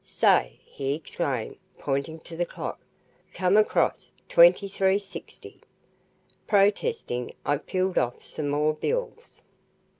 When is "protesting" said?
6.47-7.35